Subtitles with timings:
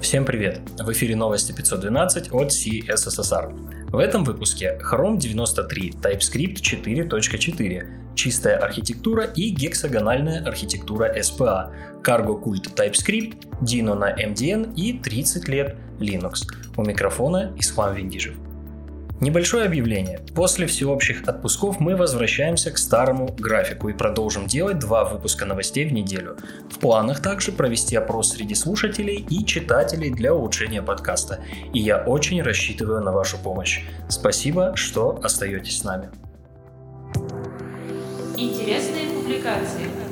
[0.00, 0.60] Всем привет!
[0.78, 3.90] В эфире новости 512 от CSSR.
[3.90, 11.72] В этом выпуске Chrome 93, TypeScript 4.4, чистая архитектура и гексагональная архитектура SPA,
[12.02, 16.46] Cargo Cult TypeScript, Dino на MDN и 30 лет Linux.
[16.76, 18.36] У микрофона Ислам Виндижев.
[19.20, 20.20] Небольшое объявление.
[20.32, 25.92] После всеобщих отпусков мы возвращаемся к старому графику и продолжим делать два выпуска новостей в
[25.92, 26.36] неделю.
[26.70, 31.40] В планах также провести опрос среди слушателей и читателей для улучшения подкаста.
[31.72, 33.80] И я очень рассчитываю на вашу помощь.
[34.08, 36.10] Спасибо, что остаетесь с нами.
[38.36, 40.07] Интересные публикации.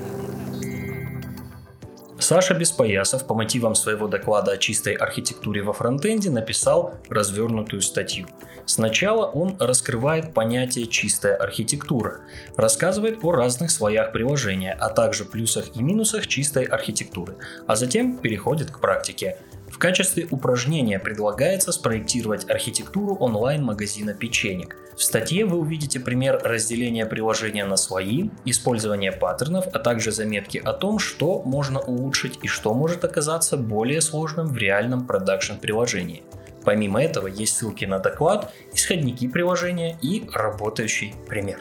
[2.28, 8.26] Саша Беспоясов по мотивам своего доклада о чистой архитектуре во фронтенде написал развернутую статью.
[8.64, 12.22] Сначала он раскрывает понятие «чистая архитектура»,
[12.56, 17.36] рассказывает о разных слоях приложения, а также плюсах и минусах чистой архитектуры,
[17.68, 19.36] а затем переходит к практике.
[19.68, 24.76] В качестве упражнения предлагается спроектировать архитектуру онлайн-магазина печенек.
[24.96, 30.72] В статье вы увидите пример разделения приложения на слои, использование паттернов, а также заметки о
[30.72, 36.22] том, что можно улучшить и что может оказаться более сложным в реальном продакшн приложении.
[36.64, 41.60] Помимо этого есть ссылки на доклад, исходники приложения и работающий пример.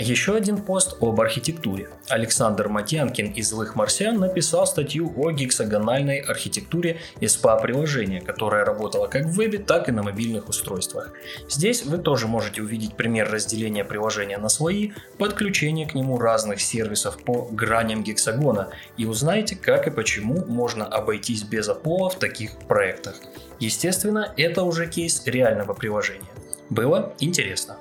[0.00, 1.90] Еще один пост об архитектуре.
[2.08, 9.32] Александр Матьянкин из «Злых марсиан» написал статью о гексагональной архитектуре SPA-приложения, которая работала как в
[9.32, 11.12] вебе, так и на мобильных устройствах.
[11.50, 17.22] Здесь вы тоже можете увидеть пример разделения приложения на слои, подключение к нему разных сервисов
[17.22, 23.16] по граням гексагона и узнаете, как и почему можно обойтись без опола в таких проектах.
[23.58, 26.30] Естественно, это уже кейс реального приложения.
[26.70, 27.76] Было интересно.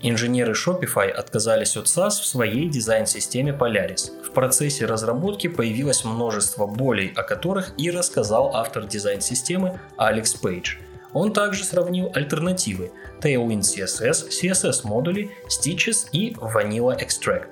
[0.00, 4.12] Инженеры Shopify отказались от SaaS в своей дизайн-системе Polaris.
[4.22, 10.76] В процессе разработки появилось множество болей, о которых и рассказал автор дизайн-системы Алекс Пейдж.
[11.12, 17.48] Он также сравнил альтернативы Tailwind CSS, CSS модули, Stitches и Vanilla Extract.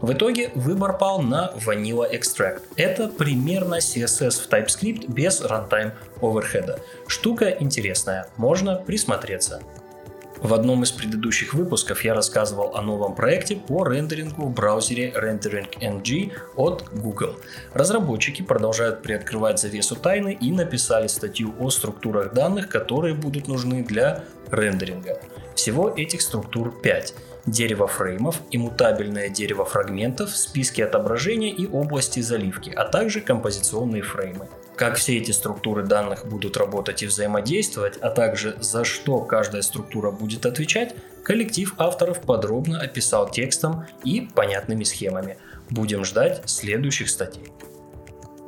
[0.00, 2.62] В итоге выбор пал на Vanilla Extract.
[2.76, 5.92] Это примерно CSS в TypeScript без runtime
[6.22, 6.80] оверхеда.
[7.06, 9.60] Штука интересная, можно присмотреться.
[10.42, 15.68] В одном из предыдущих выпусков я рассказывал о новом проекте по рендерингу в браузере Rendering
[15.80, 17.36] NG от Google.
[17.74, 24.24] Разработчики продолжают приоткрывать завесу тайны и написали статью о структурах данных, которые будут нужны для
[24.50, 25.20] рендеринга.
[25.60, 32.86] Всего этих структур 5 дерево фреймов, иммутабельное дерево фрагментов, списки отображения и области заливки, а
[32.86, 34.48] также композиционные фреймы.
[34.74, 40.10] Как все эти структуры данных будут работать и взаимодействовать, а также за что каждая структура
[40.10, 45.36] будет отвечать, коллектив авторов подробно описал текстом и понятными схемами.
[45.68, 47.52] Будем ждать следующих статей.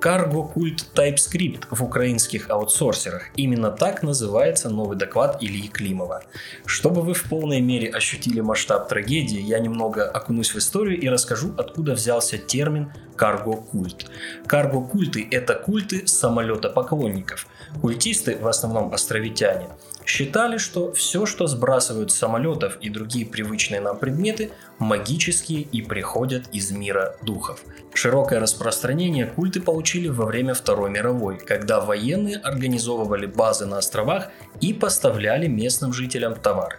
[0.02, 3.28] Cargo Cult TypeScript в украинских аутсорсерах.
[3.36, 6.24] Именно так называется новый доклад Ильи Климова.
[6.66, 11.54] Чтобы вы в полной мере ощутили масштаб трагедии, я немного окунусь в историю и расскажу,
[11.56, 14.10] откуда взялся термин карго-культ.
[14.46, 17.46] Карго-культы– это культы самолета поклонников.
[17.80, 19.68] Культисты, в основном островитяне,
[20.06, 26.48] считали, что все, что сбрасывают с самолетов и другие привычные нам предметы, магические и приходят
[26.52, 27.60] из мира духов.
[27.94, 34.28] Широкое распространение культы получили во время Второй мировой, когда военные организовывали базы на островах
[34.60, 36.78] и поставляли местным жителям товар.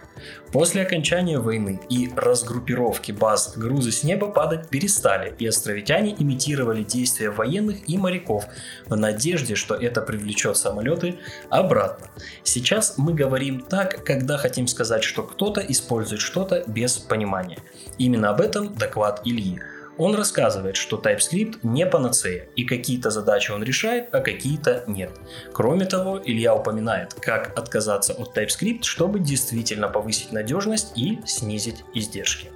[0.52, 7.30] После окончания войны и разгруппировки баз грузы с неба падать перестали, и островитяне имитировали действия
[7.30, 8.46] военных и моряков
[8.86, 11.18] в надежде, что это привлечет самолеты
[11.50, 12.06] обратно.
[12.44, 17.58] Сейчас мы говорим так, когда хотим сказать, что кто-то использует что-то без понимания.
[17.98, 19.60] Именно об этом доклад Ильи.
[19.96, 25.12] Он рассказывает, что TypeScript не панацея, и какие-то задачи он решает, а какие-то нет.
[25.52, 32.50] Кроме того, Илья упоминает, как отказаться от TypeScript, чтобы действительно повысить надежность и снизить издержки.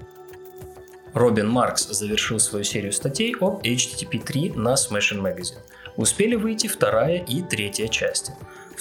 [1.15, 5.59] Робин Маркс завершил свою серию статей об HTTP 3 на Smashing Magazine.
[5.97, 8.33] Успели выйти вторая и третья части.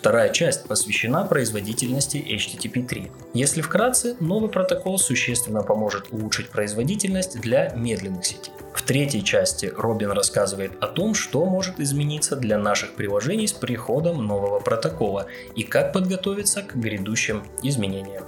[0.08, 3.12] Вторая часть посвящена производительности HTTP 3.
[3.34, 8.54] Если вкратце, новый протокол существенно поможет улучшить производительность для медленных сетей.
[8.74, 14.26] В третьей части Робин рассказывает о том, что может измениться для наших приложений с приходом
[14.26, 18.24] нового протокола и как подготовиться к грядущим изменениям.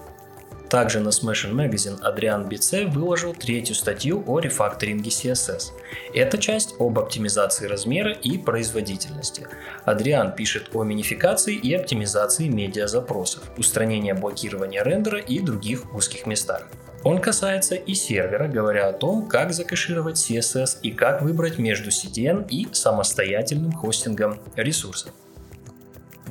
[0.70, 5.72] Также на Smashing Magazine Адриан Бице выложил третью статью о рефакторинге CSS.
[6.14, 9.48] Это часть об оптимизации размера и производительности.
[9.86, 16.68] Адриан пишет о минификации и оптимизации медиазапросов, устранении блокирования рендера и других узких местах.
[17.04, 22.48] Он касается и сервера, говоря о том, как закэшировать CSS и как выбрать между CDN
[22.48, 25.14] и самостоятельным хостингом ресурсов.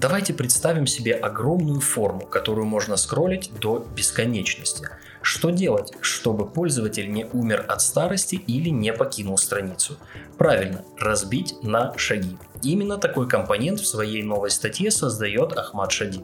[0.01, 4.89] Давайте представим себе огромную форму, которую можно скроллить до бесконечности.
[5.23, 9.99] Что делать, чтобы пользователь не умер от старости или не покинул страницу?
[10.37, 12.37] Правильно, разбить на шаги.
[12.63, 16.23] Именно такой компонент в своей новой статье создает Ахмад Шадид.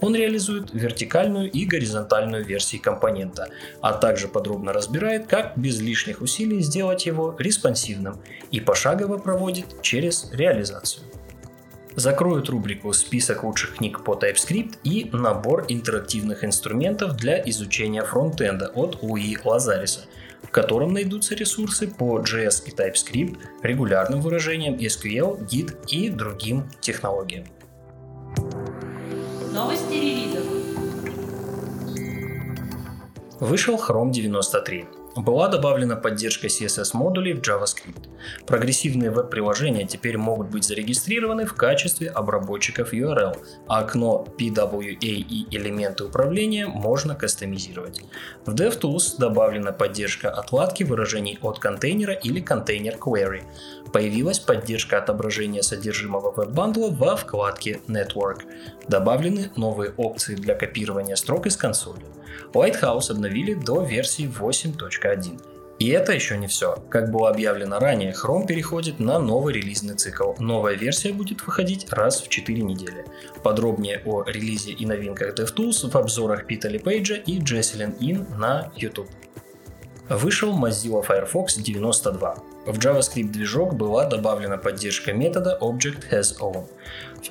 [0.00, 3.48] Он реализует вертикальную и горизонтальную версии компонента,
[3.80, 8.20] а также подробно разбирает, как без лишних усилий сделать его респонсивным
[8.52, 11.02] и пошагово проводит через реализацию.
[11.96, 19.02] Закроют рубрику «Список лучших книг по TypeScript» и набор интерактивных инструментов для изучения фронтенда от
[19.02, 20.00] Луи Лазариса,
[20.42, 27.46] в котором найдутся ресурсы по JS и TypeScript, регулярным выражениям SQL, Git и другим технологиям.
[29.54, 30.44] Новости релизов.
[33.40, 34.84] Вышел Chrome 93
[35.16, 38.08] была добавлена поддержка CSS-модулей в JavaScript.
[38.46, 43.36] Прогрессивные веб-приложения теперь могут быть зарегистрированы в качестве обработчиков URL,
[43.66, 48.02] а окно PWA и элементы управления можно кастомизировать.
[48.44, 53.42] В DevTools добавлена поддержка отладки выражений от контейнера или контейнер query.
[53.92, 58.42] Появилась поддержка отображения содержимого веб-бандла во вкладке Network.
[58.88, 62.04] Добавлены новые опции для копирования строк из консоли.
[62.52, 65.05] Lighthouse обновили до версии 8.1.
[65.78, 66.76] И это еще не все.
[66.90, 70.32] Как было объявлено ранее, Chrome переходит на новый релизный цикл.
[70.38, 73.04] Новая версия будет выходить раз в 4 недели.
[73.42, 79.10] Подробнее о релизе и новинках DevTools в обзорах Пита Пейджа и Джесселин Ин на YouTube.
[80.08, 82.55] Вышел Mozilla Firefox 92.
[82.66, 86.66] В JavaScript движок была добавлена поддержка метода ObjectHasOwn.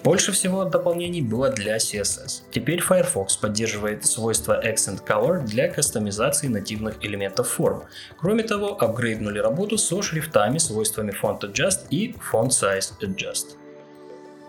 [0.02, 2.44] Больше всего дополнений было для CSS.
[2.52, 7.84] Теперь Firefox поддерживает свойство Accent Color для кастомизации нативных элементов форм.
[8.18, 13.58] Кроме того, апгрейднули работу со шрифтами, свойствами Font Adjust и Font Size Adjust.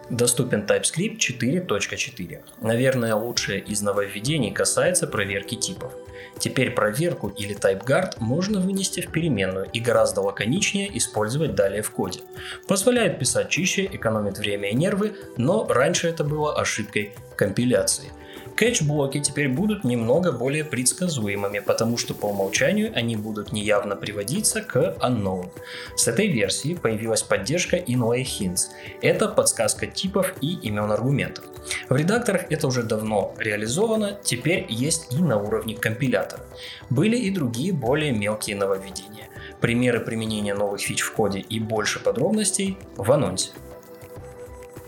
[0.09, 2.41] Доступен TypeScript 4.4.
[2.61, 5.93] Наверное, лучшее из нововведений касается проверки типов.
[6.39, 12.21] Теперь проверку или TypeGuard можно вынести в переменную и гораздо лаконичнее использовать далее в коде.
[12.69, 18.11] Позволяет писать чище, экономит время и нервы, но раньше это было ошибкой компиляции–
[18.57, 24.97] Кэч-блоки теперь будут немного более предсказуемыми, потому что по умолчанию они будут неявно приводиться к
[25.01, 25.51] unknown.
[25.95, 28.69] С этой версии появилась поддержка inlay hints.
[29.03, 31.45] Это подсказка типов и имен аргументов.
[31.91, 36.43] В редакторах это уже давно реализовано, теперь есть и на уровне компилятора.
[36.89, 39.29] Были и другие более мелкие нововведения.
[39.61, 43.51] Примеры применения новых фич в коде и больше подробностей в анонсе.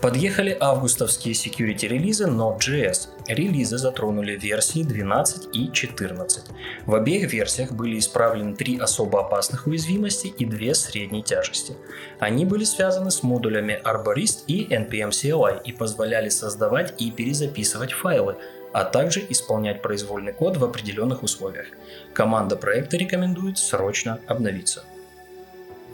[0.01, 3.09] Подъехали августовские security релизы Node.js.
[3.27, 6.45] Релизы затронули версии 12 и 14.
[6.85, 11.73] В обеих версиях были исправлены три особо опасных уязвимости и две средней тяжести.
[12.17, 18.37] Они были связаны с модулями Arborist и NPM CLI и позволяли создавать и перезаписывать файлы,
[18.71, 21.67] а также исполнять произвольный код в определенных условиях.
[22.13, 24.85] Команда проекта рекомендует срочно обновиться.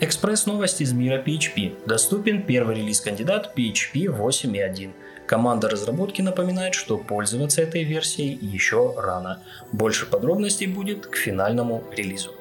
[0.02, 1.86] Экспресс-новость из мира PHP.
[1.86, 4.92] Доступен первый релиз-кандидат PHP 8.1.
[5.26, 9.42] Команда разработки напоминает, что пользоваться этой версией еще рано.
[9.72, 12.32] Больше подробностей будет к финальному релизу.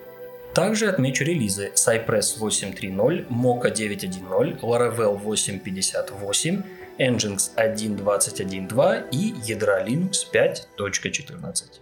[0.53, 6.65] Также отмечу релизы Cypress 8.3.0, Mocha 9.1.0, Laravel 8.58,
[6.99, 11.81] Nginx 1.21.2 и ядра Linux 5.14.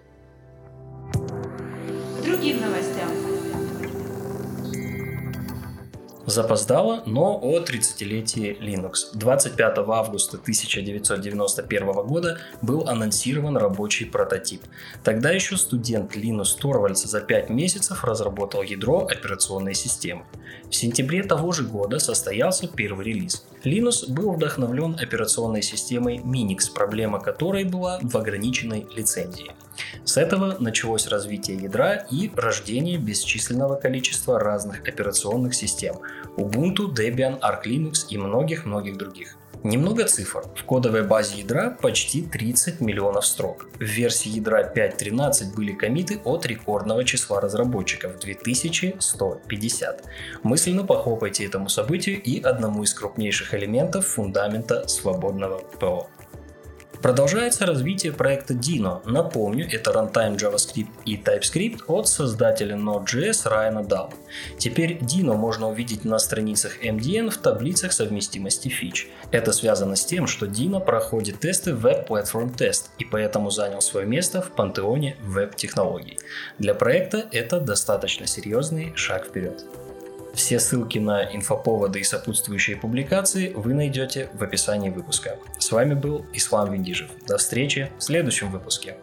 [2.24, 3.21] Другим новостям.
[6.26, 9.10] Запоздало, но о 30-летии Linux.
[9.14, 14.62] 25 августа 1991 года был анонсирован рабочий прототип.
[15.02, 20.22] Тогда еще студент Линус Торвальдс за 5 месяцев разработал ядро операционной системы.
[20.70, 23.44] В сентябре того же года состоялся первый релиз.
[23.64, 29.50] Linux был вдохновлен операционной системой Minix, проблема которой была в ограниченной лицензии.
[30.04, 35.96] С этого началось развитие ядра и рождение бесчисленного количества разных операционных систем–
[36.36, 39.36] Ubuntu, Debian, Arch Linux и многих-многих других.
[39.64, 40.44] Немного цифр.
[40.56, 43.68] В кодовой базе ядра почти 30 миллионов строк.
[43.78, 50.04] В версии ядра 5.13 были комиты от рекордного числа разработчиков– 2150.
[50.42, 56.08] Мысленно похлопайте этому событию и одному из крупнейших элементов фундамента свободного ПО.
[57.02, 59.00] Продолжается развитие проекта Dino.
[59.04, 64.10] Напомню, это runtime JavaScript и TypeScript от создателя Node.js Райана Дала.
[64.56, 69.08] Теперь Dino можно увидеть на страницах MDN в таблицах совместимости фич.
[69.32, 74.06] Это связано с тем, что Dino проходит тесты Web Platform Test и поэтому занял свое
[74.06, 76.18] место в пантеоне веб-технологий.
[76.60, 79.64] Для проекта это достаточно серьезный шаг вперед.
[80.34, 85.38] Все ссылки на инфоповоды и сопутствующие публикации вы найдете в описании выпуска.
[85.58, 87.10] С вами был Ислам Виндижев.
[87.26, 88.96] До встречи в следующем выпуске.